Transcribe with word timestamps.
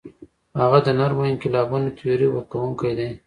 هغه 0.61 0.79
د 0.85 0.87
نرمو 0.99 1.23
انقلابونو 1.31 1.87
تیوري 1.97 2.27
ورکوونکی 2.29 2.91
دی. 2.97 3.09